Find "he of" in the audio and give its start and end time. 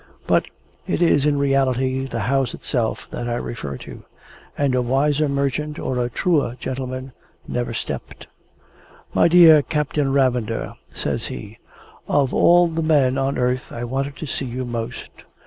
11.27-12.33